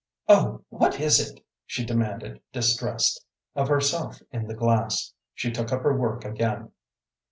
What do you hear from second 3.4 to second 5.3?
of herself in the glass.